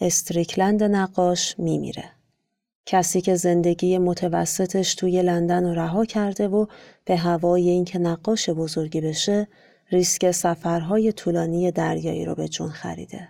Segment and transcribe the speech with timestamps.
[0.00, 2.04] استریکلند نقاش میمیره.
[2.86, 6.66] کسی که زندگی متوسطش توی لندن رو رها کرده و
[7.04, 9.48] به هوای اینکه نقاش بزرگی بشه
[9.90, 13.28] ریسک سفرهای طولانی دریایی رو به جون خریده.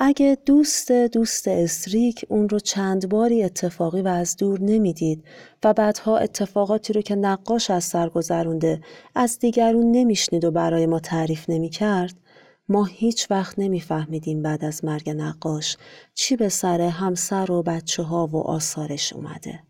[0.00, 5.24] اگه دوست دوست استریک اون رو چند باری اتفاقی و از دور نمی‌دید
[5.64, 8.80] و بعدها اتفاقاتی رو که نقاش از سر گذرونده
[9.14, 12.14] از دیگرون نمیشنید و برای ما تعریف نمی‌کرد
[12.68, 15.76] ما هیچ وقت نمیفهمیدیم بعد از مرگ نقاش
[16.14, 19.62] چی به سر همسر و بچه ها و آثارش اومده.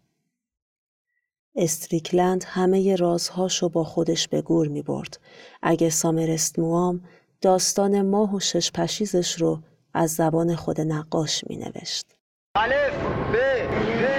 [1.56, 5.20] استریکلند همه رازهاشو با خودش به گور می برد.
[5.62, 7.01] اگه سامرست موام
[7.41, 9.62] داستان ماه و شش پشیزش رو
[9.95, 12.06] از زبان خود نقاش می نوشت.
[12.55, 12.95] الف
[13.33, 14.18] ب ه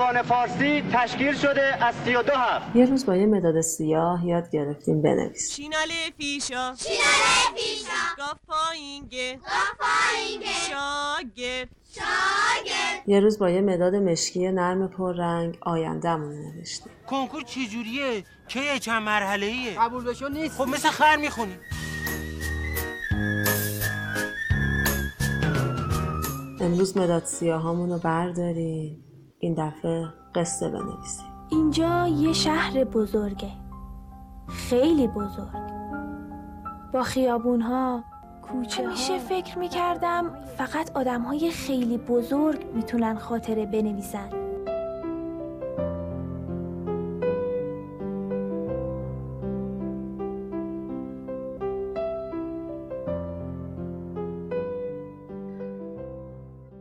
[0.00, 2.76] زبان فارسی تشکیل شده از سی و دو هفت.
[2.76, 6.74] یه روز با یه مداد سیاه یاد گرفتیم بنویس چیناله فیشا.
[6.74, 8.16] چیناله فیشا.
[8.18, 9.36] گاف پایینگه.
[9.36, 10.46] گاف پایینگه.
[10.46, 18.24] شاگرد شاگرد یه روز با یه مداد مشکی نرم پر رنگ آیندهمون نوشتیم کنکور چجوریه؟
[18.48, 20.58] که چند مرحله ایه؟ قبول بشو نیست.
[20.58, 21.56] خب مثل خر می‌خونی.
[26.60, 29.04] امروز مداد سیاهامون رو برداریم.
[29.42, 31.26] این دفعه قصه بنویسیم.
[31.50, 33.50] اینجا یه شهر بزرگه.
[34.48, 35.70] خیلی بزرگ.
[36.92, 38.04] با خیابونها
[38.42, 44.28] کوچه همیشه فکر می‌کردم فقط آدم های خیلی بزرگ می‌تونن خاطره بنویسن.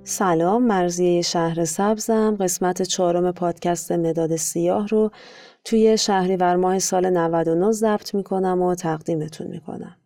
[0.10, 5.12] سلام مرزیه شهر سبزم قسمت چهارم پادکست مداد سیاه رو
[5.64, 9.98] توی شهریور ماه سال 99 ضبط می‌کنم و تقدیمتون می‌کنم.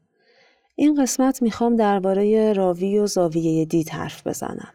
[0.75, 4.73] این قسمت می‌خوام درباره راوی و زاویه دید حرف بزنم.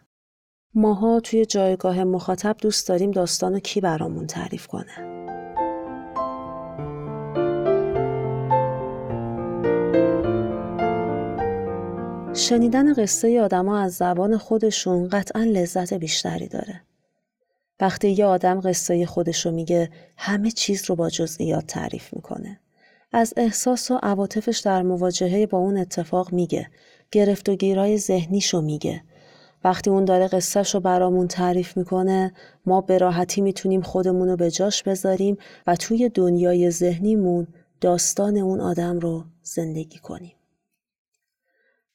[0.75, 5.08] ماها توی جایگاه مخاطب دوست داریم داستان کی برامون تعریف کنه.
[12.39, 16.81] شنیدن قصه آدما از زبان خودشون قطعا لذت بیشتری داره.
[17.81, 22.61] وقتی یه آدم قصه خودشو میگه همه چیز رو با جزئیات تعریف می‌کنه.
[23.13, 26.69] از احساس و عواطفش در مواجهه با اون اتفاق میگه.
[27.13, 29.03] گرفت و گیرای ذهنیشو میگه.
[29.65, 32.33] وقتی اون داره قصهش رو برامون تعریف می‌کنه
[32.67, 37.47] ما به راحتی می‌تونیم خودمون رو به جاش بذاریم و توی دنیای ذهنیمون
[37.81, 40.38] داستان اون آدم رو زندگی کنیم.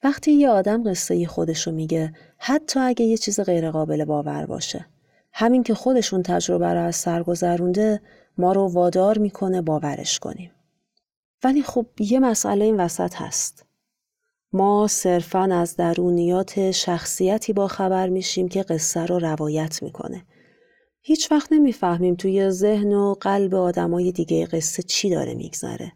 [0.04, 4.86] وقتی یه آدم قصه خودشو میگه حتی اگه یه چیز غیرقابل باور باشه.
[5.34, 8.02] همین که خودشون تجربه رو از سر گذرونده
[8.38, 10.52] ما رو وادار می‌کنه باورش کنیم.
[11.44, 13.66] ولی خب یه مسئله این وسط هست.
[14.54, 20.26] ما صرفا از درونیات شخصیتی با خبر میشیم که قصه رو روایت می‌کنه.
[21.02, 25.92] هیچ وقت نمی‌فهمیم توی ذهن و قلب آدمای دیگه قصه چی داره میگذره.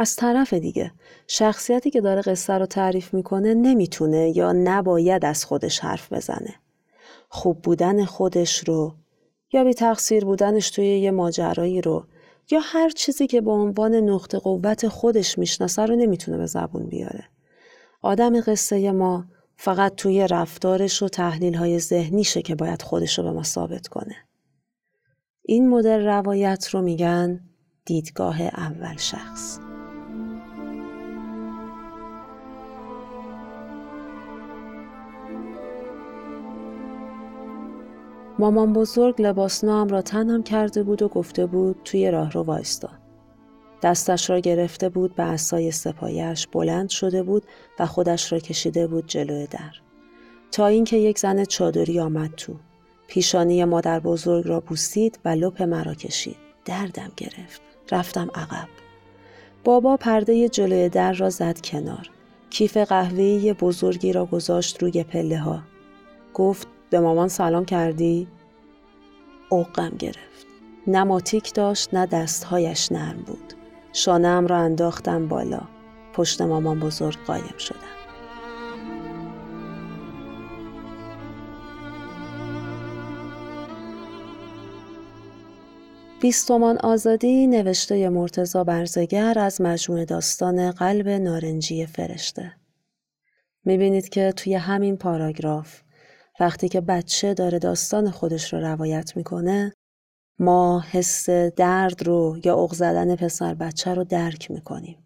[0.00, 0.92] از طرف دیگه
[1.26, 6.54] شخصیتی که داره قصه رو تعریف می‌کنه نمی‌تونه یا نباید از خودش حرف بزنه.
[7.28, 8.94] خوب بودن خودش رو
[9.52, 12.06] یا بی تقصیر بودنش توی یه ماجرایی رو
[12.50, 17.24] یا هر چیزی که به عنوان نقطه قوت خودش می‌شناسه رو نمی‌تونه به زبون بیاره.
[18.02, 19.24] آدم قصه ما
[19.56, 24.16] فقط توی رفتارش و تحلیل های ذهنیشه که باید خودش رو به ما ثابت کنه.
[25.42, 27.40] این مدل روایت رو میگن
[27.84, 29.69] دیدگاه اول شخص.
[38.40, 42.88] مامان بزرگ لباس نام را تنم کرده بود و گفته بود توی راه رو وایستا.
[43.82, 47.42] دستش را گرفته بود به اسای سپایش بلند شده بود
[47.78, 49.72] و خودش را کشیده بود جلوی در.
[50.52, 52.54] تا اینکه یک زن چادری آمد تو.
[53.06, 56.36] پیشانی مادر بزرگ را بوسید و لپ مرا کشید.
[56.64, 57.62] دردم گرفت.
[57.92, 58.68] رفتم عقب.
[59.64, 62.10] بابا پرده جلوی در را زد کنار.
[62.50, 65.62] کیف قهوه‌ای بزرگی را گذاشت روی پله ها.
[66.34, 68.28] گفت به مامان سلام کردی؟
[69.48, 70.46] اوقم گرفت.
[70.86, 73.54] نه ماتیک داشت نه دستهایش نرم بود.
[73.92, 75.60] شانم را انداختم بالا.
[76.12, 77.76] پشت مامان بزرگ قایم شدم.
[86.20, 92.52] بیستمان آزادی نوشته مرتزا برزگر از مجموع داستان قلب نارنجی فرشته.
[93.64, 95.80] می‌بینید که توی همین پاراگراف
[96.40, 99.72] وقتی که بچه داره داستان خودش رو روایت می‌کنه
[100.38, 104.98] ما حس درد رو یا اغ زدن پسر بچه رو درک می‌کنیم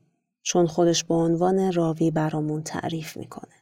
[0.42, 3.54] چون خودش به عنوان راوی برامون تعریف می‌کنه.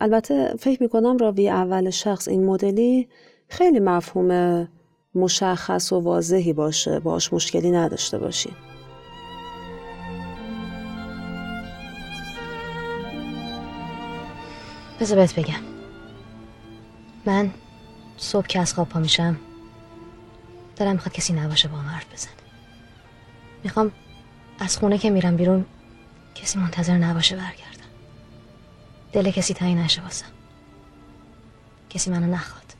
[0.00, 3.08] البته فکر می‌کنم راوی اول شخص این مدلی
[3.48, 4.68] خیلی مفهوم
[5.14, 8.56] مشخص و واضحی باشه باش مشکلی نداشته باشیم.
[15.00, 15.75] بذار بهت بگم
[17.26, 17.50] من
[18.16, 19.36] صبح که از خواب پا میشم
[20.76, 22.32] دلم می‌خواد کسی نباشه با هم حرف بزنه.
[23.64, 23.92] می‌خوام
[24.58, 25.66] از خونه که میرم بیرون
[26.34, 27.86] کسی منتظر نباشه برگردم.
[29.12, 30.26] دل کسی تایی نشه واسم.
[31.90, 32.74] کسی منو نخواد.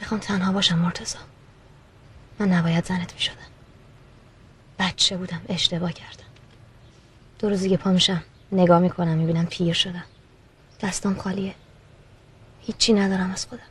[0.00, 1.18] می‌خوام تنها باشم مرتزا
[2.38, 3.36] من نباید زنت می‌شدم.
[4.78, 6.24] بچه بودم اشتباه کردم.
[7.38, 8.22] دو روزی که پا میشم
[8.52, 10.04] نگاه می‌کنم می‌بینم پیر شدم.
[10.80, 11.54] دستام خالیه.
[12.60, 13.62] هیچی ندارم از خودم.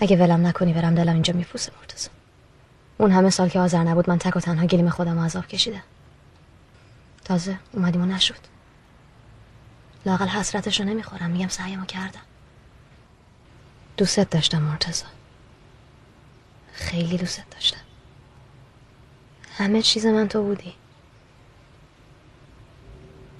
[0.00, 2.10] اگه ولم نکنی برم دلم اینجا میپوسه مرتزا
[2.98, 5.82] اون همه سال که آذر نبود من تک و تنها گلیم خودم عذاب کشیدم.
[7.24, 8.58] تازه اومدیم و نشد.
[10.06, 12.20] لاقل حسرتشو نمی‌خورم میگم سعیمو کردم.
[13.96, 15.06] دوست داشتم مرتزا
[16.72, 17.80] خیلی دوست داشتم.
[19.56, 20.74] همه چیز من تو بودی.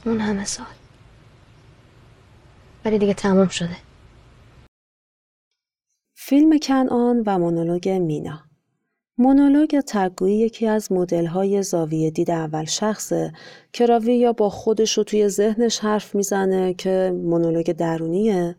[0.05, 0.67] اون همه سال.
[2.84, 3.76] ولی دیگه تموم شده.
[6.29, 8.41] فیلم کنعان و مونولوگ مینا
[9.19, 10.89] مونولوگ تگویی یکی از
[11.33, 13.33] های زاویه دید اول شخصه
[13.73, 18.57] که راوی یا با خودش رو توی ذهنش حرف می‌زنه که مونولوگ درونیه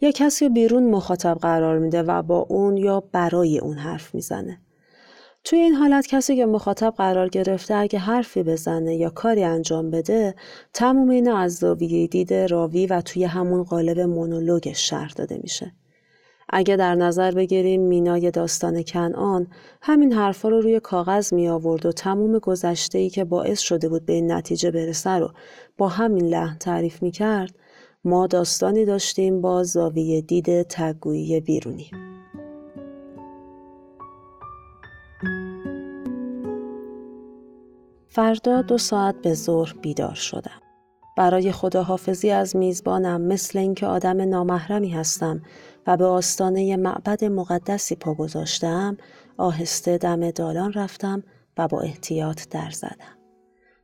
[0.00, 4.58] یا کسی رو بیرون مخاطب قرار میده و با اون یا برای اون حرف می‌زنه.
[5.44, 10.34] توی این حالت کسی که مخاطب قرار گرفته اگه حرفی بزنه یا کاری انجام بده
[10.72, 15.72] تموم اینا از زاویه دید راوی و توی همون قالب مونولوگش شرح داده میشه.
[16.48, 19.46] اگه در نظر بگیریم مینای داستان کنعان
[19.82, 24.06] همین حرفا رو روی کاغذ می آورد و تموم گذشته ای که باعث شده بود
[24.06, 25.30] به این نتیجه برسه رو
[25.78, 27.54] با همین لحن تعریف می کرد
[28.04, 31.90] ما داستانی داشتیم با زاویه دید تگویی بیرونی.
[38.08, 40.67] فردا دو ساعت به ظهر بیدار شدم.
[41.18, 45.42] برای خداحافظی از میزبانم مثل اینکه آدم نامحرمی هستم
[45.86, 48.96] و به آستانه معبد مقدسی پا گذاشتم
[49.36, 51.22] آهسته دم دالان رفتم
[51.56, 53.18] و با احتیاط در زدم.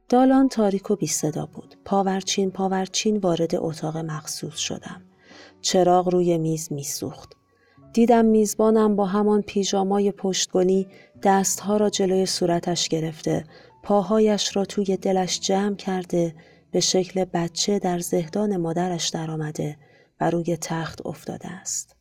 [0.09, 1.75] دالان تاریک و بی صدا بود.
[1.85, 5.03] پاورچین پاورچین وارد اتاق مخصوص شدم.
[5.61, 7.33] چراغ روی میز میسوخت.
[7.93, 10.87] دیدم میزبانم با همان پیژامای پشتگلی
[11.23, 13.45] دستها را جلوی صورتش گرفته،
[13.83, 16.35] پاهایش را توی دلش جمع کرده
[16.75, 19.76] به شکل بچه در زهدان مادرش درآمده
[20.21, 21.97] و روی تخت افتاده است.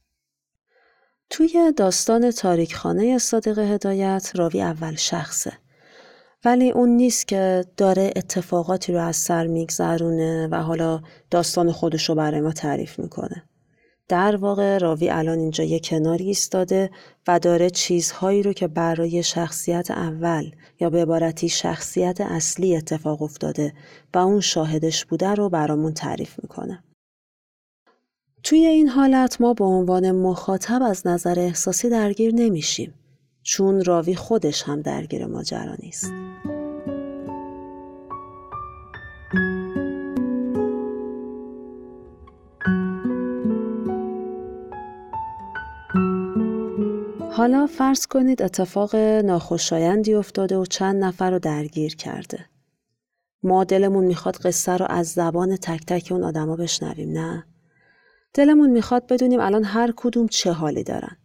[1.30, 5.54] توی داستان تاریکخانه صادق هدایت راوی اول شخصه.
[6.46, 12.16] ولی اون نیست که داره اتفاقاتی رو از سر میگذرونه و حالا داستان خودش رو
[12.16, 13.44] برای ما تعریف می‌کنه.
[14.08, 16.92] در واقع راوی الان اینجا یه کناری ایستاده
[17.28, 23.74] و داره چیزهایی رو که برای شخصیت اول یا به عبارتی شخصیت اصلی اتفاق افتاده
[24.14, 26.84] و اون شاهدش بوده رو برامون تعریف می‌کنه.
[28.44, 32.94] توی این حالت ما به عنوان مخاطب از نظر احساسی درگیر نمیشیم
[33.44, 36.23] چون راوی خودش هم درگیر ماجرا نیست.
[47.36, 52.46] حالا فرض کنید اتفاق ناخوشایندی افتاده و چند نفر رو درگیر کرده.
[53.44, 57.46] ما دلمون می‌خواد قصه رو از زبان تک تک اون آدما بشنویم نه؟
[58.34, 61.18] دلمون می‌خواد بدونیم الان هر کدوم چه حالی دارن.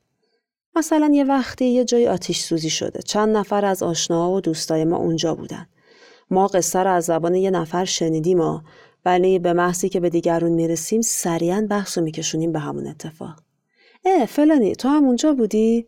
[0.76, 3.02] مثلا یه وقتی یه جای آتیش سوزی شده.
[3.02, 5.66] چند نفر از آشناها و دوستای ما اونجا بودن.
[6.30, 8.60] ما قصه رو از زبان یه نفر شنیدیم و
[9.04, 13.42] ولی به محضی که به دیگرون می‌رسیم سریعا بحث و میکشونیم به همون اتفاق.
[14.04, 15.86] اه فلانی تو هم اونجا بودی؟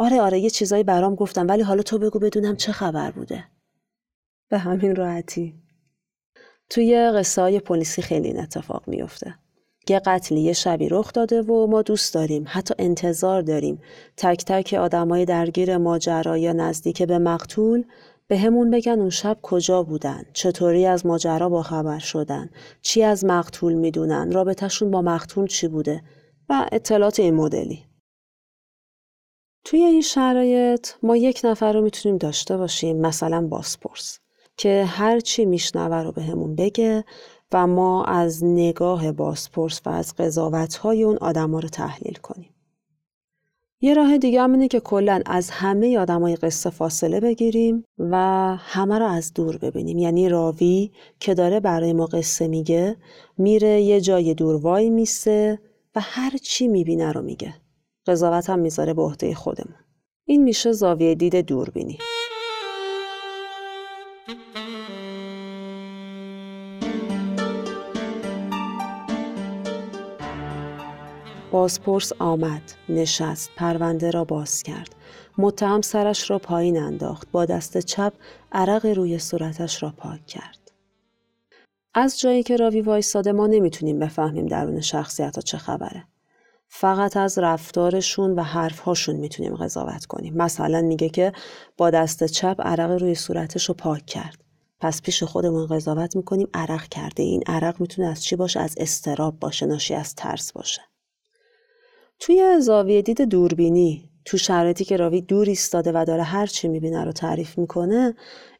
[0.00, 3.44] آره آره یه چیزایی برام گفتم ولی حالا تو بگو بدونم چه خبر بوده.
[4.48, 5.54] به همین راحتی.
[6.70, 9.34] توی قصه های پلیسی خیلی این اتفاق میفته.
[9.88, 13.80] یه قتلی یه شبی رخ داده و ما دوست داریم حتی انتظار داریم
[14.16, 17.84] تک تک آدمای درگیر ماجرا یا نزدیک به مقتول
[18.28, 22.50] به همون بگن اون شب کجا بودن چطوری از ماجرا با خبر شدن
[22.82, 26.02] چی از مقتول می‌دونن رابطهشون با مقتول چی بوده
[26.48, 27.89] و اطلاعات این مدلی
[29.64, 34.18] توی این شرایط ما یک نفر رو می‌تونیم داشته باشیم مثلا باسپورس
[34.56, 37.04] که هر چی میشنوه رو به همون بگه
[37.52, 42.54] و ما از نگاه باسپورس و از قضاوت های اون آدم رو تحلیل کنیم.
[43.82, 48.16] یه راه دیگه هم اینه که کلا از همه آدمای قصه فاصله بگیریم و
[48.58, 50.90] همه رو از دور ببینیم یعنی راوی
[51.20, 52.96] که داره برای ما قصه میگه
[53.38, 55.58] میره یه جای دور وای میسه
[55.94, 57.54] و هر چی می‌بینه رو میگه
[58.06, 59.78] قضاوت هم می‌ذاره به عهده خودمون.
[60.24, 61.98] این میشه زاویه دید دوربینی.
[71.52, 74.94] بازپرس آمد نشست پرونده را باز کرد.
[75.38, 78.12] متهم سرش را پایین انداخت با دست چپ
[78.52, 80.72] عرق روی صورتش را پاک کرد.
[81.94, 86.04] از جایی که راوی وایستاده ما نمی‌تونیم بفهمیم درون شخصیت ها چه خبره.
[86.72, 90.36] فقط از رفتارشون و حرفهاشون می‌تونیم قضاوت کنیم.
[90.36, 91.32] مثلا میگه که
[91.76, 94.44] با دست چپ عرق روی صورتش رو پاک کرد.
[94.80, 99.38] پس پیش خودمون قضاوت می‌کنیم عرق کرده این عرق می‌تونه از چی باشه؟ از استراب
[99.40, 100.80] باشه ناشی از ترس باشه.
[102.18, 107.04] توی زاویه دید دوربینی تو شرایطی که راوی دور ایستاده و داره هر چی می‌بینه
[107.04, 108.14] رو تعریف می‌کنه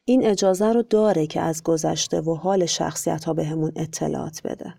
[0.05, 4.73] این اجازه رو داره که از گذشته و حال شخصیت ها بهمون اطلاعات بده.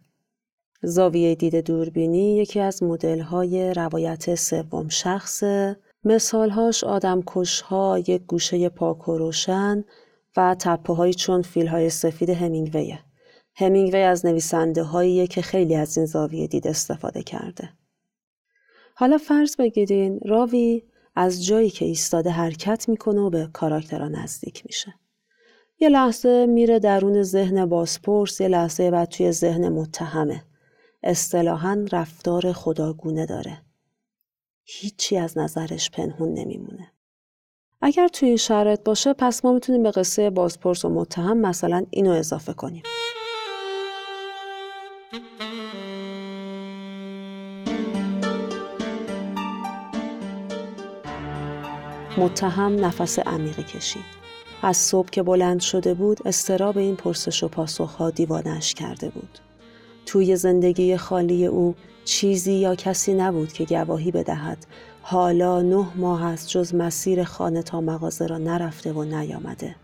[0.83, 5.45] زاویه دید دوربینی یکی از مدل های روایت سوم شخص
[6.05, 7.23] مثالهاش آدم
[8.07, 9.85] یک گوشه پاک و روشن
[10.37, 12.99] و تپه چون فیل های سفید همینگویه.
[13.55, 17.71] همینگوی از نویسنده هایی که خیلی از این زاویه دید استفاده کرده.
[18.95, 20.83] حالا فرض بگیرین راوی
[21.15, 24.95] از جایی که ایستاده حرکت می‌کنه و به کاراکترها نزدیک میشه.
[25.81, 30.43] یه لحظه میره درون ذهن بازپرس یه لحظه بعد توی ذهن متهمه.
[31.03, 33.63] اصطلاحا رفتار خداگونه داره.
[34.65, 36.93] هیچی از نظرش پنهون نمیمونه.
[37.81, 42.11] اگر توی این شرایط باشه پس ما می‌تونیم به قصه بازپرس و متهم مثلا اینو
[42.11, 42.83] اضافه کنیم.
[52.19, 54.05] متهم نفس عمیقی کشید.
[54.63, 59.39] از صبح که بلند شده بود استراب این پرسش و پاسخها دیوانش کرده بود.
[60.13, 64.67] توی زندگی خالی او چیزی یا کسی نبود که گواهی بدهد
[65.03, 69.75] حالا نه ماه از جز مسیر خانه تا مغازه را نرفته و نیامده.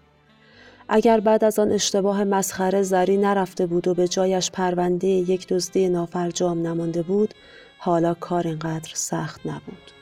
[0.89, 5.89] اگر بعد از آن اشتباه مسخره زری نرفته بود و به جایش پرونده یک دزدی
[5.89, 7.35] نافرجام نمانده بود
[7.79, 9.93] حالا کار اینقدر سخت نبود.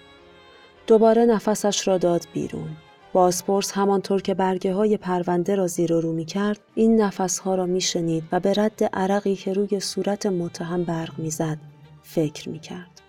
[0.87, 2.77] دوباره نفسش را داد بیرون.
[3.17, 7.55] بازپرس همانطور که برگه های پرونده را زیر و رو می کرد این نفس ها
[7.55, 11.59] را می شنید و به رد عرقی که روی صورت متهم برق می زد
[12.03, 13.01] فکر می کرد.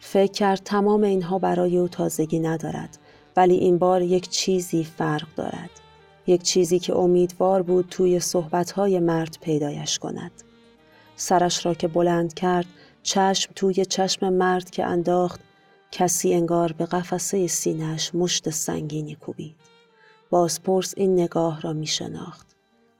[0.00, 2.98] فکر کرد تمام اینها برای او تازگی ندارد
[3.36, 5.70] ولی این بار یک چیزی فرق دارد.
[6.26, 10.32] یک چیزی که امیدوار بود توی صحبتهای مرد پیدایش کند.
[11.16, 12.66] سرش را که بلند کرد
[13.02, 15.40] چشم توی چشم مرد که انداخت
[15.90, 19.56] کسی انگار به قفسه سینهش مشت سنگینی کوبید.
[20.30, 22.56] بازپرس این نگاه را می شناخت.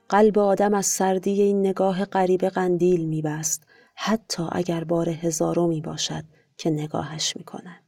[0.08, 3.62] قلب آدم از سردی این نگاه غریب قندیل می بست.
[3.94, 6.24] حتی اگر بار هزارمی باشد
[6.56, 7.82] که نگاهش می کند.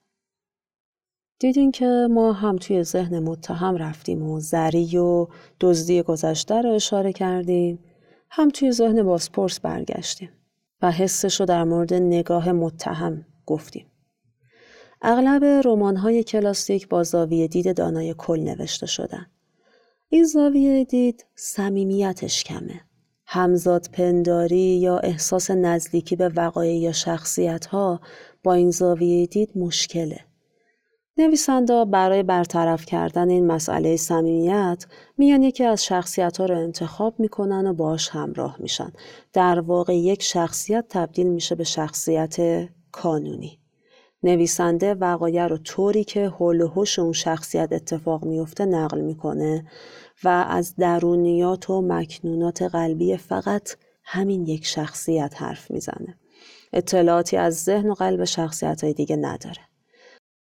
[1.40, 5.26] دیدین که ما هم توی ذهن متهم رفتیم و زری و
[5.60, 7.78] دزدی گذشته را اشاره کردیم
[8.30, 10.30] هم توی ذهن بازپرس برگشتیم
[10.82, 13.86] و حسش رو در مورد نگاه متهم گفتیم.
[15.02, 19.26] اغلب رمان‌های کلاسیک با زاویه دید دانای کل نوشته شدن.
[20.08, 22.80] این زاویه دید صمیمیتش کمه.
[23.26, 28.00] همزاد پنداری یا احساس نزدیکی به وقایع یا شخصیت ها
[28.42, 30.20] با این زاویه دید مشکله.
[31.18, 34.86] نویسنده برای برطرف کردن این مسئله صمیمیت
[35.18, 38.92] میان یکی از شخصیت ها رو انتخاب می‌کنن و باش همراه میشن.
[39.32, 43.58] در واقع یک شخصیت تبدیل میشه به شخصیت کانونی.
[44.22, 49.66] نویسنده وقایع رو طوری که حول و اون شخصیت اتفاق میفته نقل می‌کنه
[50.24, 56.18] و از درونیات و مکنونات قلبی فقط همین یک شخصیت حرف می‌زنه.
[56.72, 59.60] اطلاعاتی از ذهن و قلب شخصیت های دیگه نداره.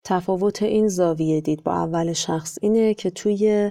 [0.04, 3.70] تفاوت این زاویه دید با اول شخص اینه که توی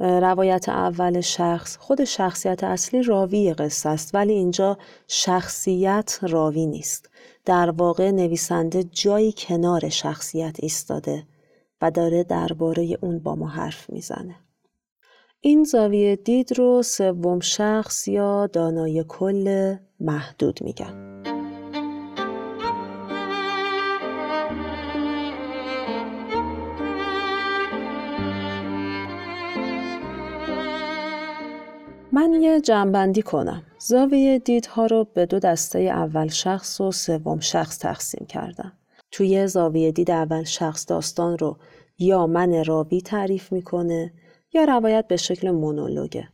[0.00, 7.10] روایت اول شخص خود شخصیت اصلی راوی قصه است ولی اینجا شخصیت راوی نیست.
[7.44, 11.26] در واقع نویسنده جایی کنار شخصیت ایستاده
[11.82, 14.36] و داره درباره اون با ما حرف می‌زنه.
[15.40, 21.15] این زاویه دید رو سوم شخص یا دانای کل محدود میگن.
[32.26, 33.62] من یه جنبندی کنم.
[33.78, 38.72] زاویه دیدها رو به دو دسته اول شخص و سوم شخص تقسیم کردم.
[39.10, 41.56] توی زاویه دید اول شخص داستان رو
[41.98, 44.12] یا من راوی تعریف می‌کنه
[44.54, 46.28] یا روایت به شکل مونولوگه.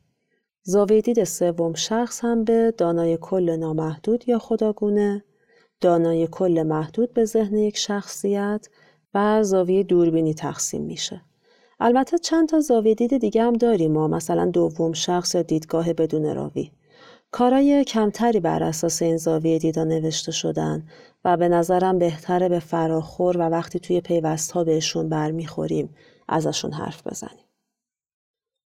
[0.63, 5.25] زاویه دید سوم شخص هم به دانای کل نامحدود یا خداگونه،
[5.81, 8.69] دانای کل محدود به ذهن یک شخصیت
[9.15, 11.23] و زاویه دوربینی تقسیم میشه.
[11.81, 16.35] البته چند تا زاویه دید دیگه هم داریم ما مثلا دوم شخص یا دیدگاه بدون
[16.35, 16.71] راوی.
[17.31, 20.89] کارای کمتری بر اساس این زاویه دیدا نوشته شدن
[21.25, 25.95] و به نظرم بهتره به فراخور و وقتی توی پیوست ها بهشون برمیخوریم
[26.29, 27.45] ازشون حرف بزنیم.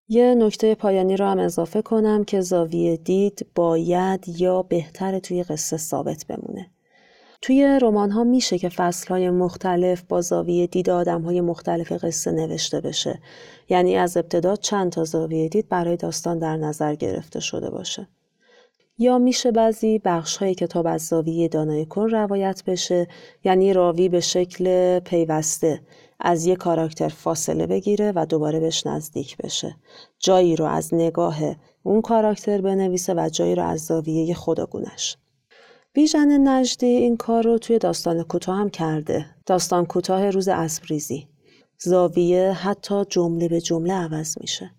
[0.08, 5.76] یه نکته پایانی رو هم اضافه کنم که زاویه دید باید یا بهتر توی قصه
[5.76, 6.73] ثابت بمونه.
[7.44, 12.30] توی رمان ها میشه که فصل های مختلف با زاویه دید آدم های مختلف قصه
[12.30, 13.20] نوشته بشه.
[13.68, 18.08] یعنی از ابتدا چند تا زاویه دید برای داستان در نظر گرفته شده باشه.
[18.98, 23.08] یا میشه بعضی بخش های کتاب از زاویه دانای کن روایت بشه
[23.44, 25.80] یعنی راوی به شکل پیوسته
[26.20, 29.76] از یک کاراکتر فاصله بگیره و دوباره بهش نزدیک بشه
[30.18, 31.38] جایی رو از نگاه
[31.82, 35.16] اون کاراکتر بنویسه و جایی رو از زاویه خداگونش
[35.94, 41.28] بیژن نجدی این کار رو توی داستان کوتاه هم کرده داستان کوتاه روز اسبریزی
[41.78, 44.70] زاویه حتی جمله به جمله عوض میشه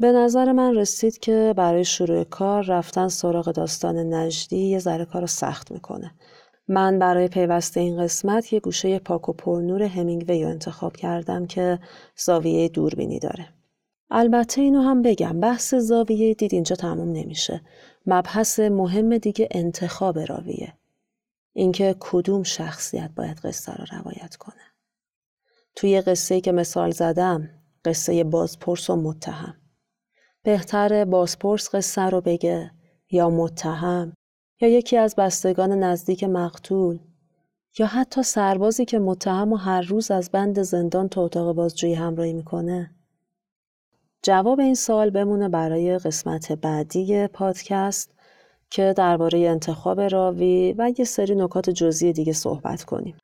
[0.00, 5.20] به نظر من رسید که برای شروع کار رفتن سراغ داستان نجدی یه ذره کار
[5.20, 6.14] رو سخت می‌کنه.
[6.68, 11.78] من برای پیوسته این قسمت یه گوشه پاک و پرنور همینگوی رو انتخاب کردم که
[12.16, 13.48] زاویه دوربینی داره.
[14.10, 17.60] البته اینو هم بگم بحث زاویه دید اینجا تموم نمیشه.
[18.10, 20.74] مبحث مهم دیگه انتخاب راویه.
[21.52, 24.62] اینکه کدوم شخصیت باید قصه رو روایت کنه.
[25.74, 27.50] توی قصه که مثال زدم
[27.84, 29.54] قصه بازپرس و متهم
[30.42, 32.70] بهتر بازپرس قصه رو بگه
[33.10, 34.12] یا متهم
[34.60, 36.98] یا یکی از بستگان نزدیک مقتول
[37.78, 42.32] یا حتی سربازی که متهم و هر روز از بند زندان تا اتاق بازجویی همراهی
[42.32, 42.94] می‌کنه
[44.22, 48.14] جواب این سوال بمونه برای قسمت بعدی پادکست
[48.70, 53.16] که درباره انتخاب راوی و یه سری نکات جزئی دیگه صحبت کنیم.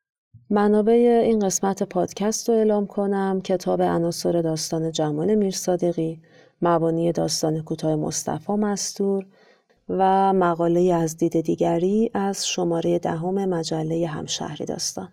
[0.49, 6.21] منابع این قسمت پادکست رو اعلام کنم کتاب عناصر داستان جمال میرصادقی
[6.61, 9.25] مبانی داستان کوتاه مصطفی مستور
[9.89, 15.09] و مقاله از دید دیگری از شماره دهم مجله همشهری داستان.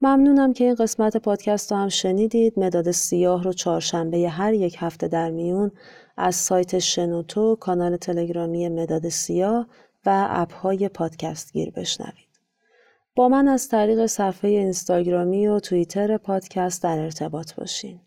[0.00, 2.58] ممنونم که این قسمت پادکست رو هم شنیدید.
[2.58, 5.70] مداد سیاه رو چهارشنبه هر یک هفته در میون
[6.16, 9.66] از سایت شنوتو، کانال تلگرامی مداد سیاه
[10.06, 12.28] و اپهای پادکست گیر بشنوید.
[13.16, 18.00] با من از طریق صفحه اینستاگرامی و توییتر پادکست در ارتباط باشین.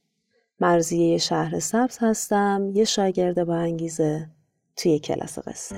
[0.60, 4.30] مرزیه شهر سبز هستم یه شاگرد با انگیزه
[4.76, 5.76] توی کلاس قصه